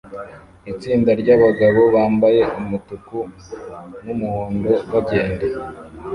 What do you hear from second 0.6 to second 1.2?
itsinda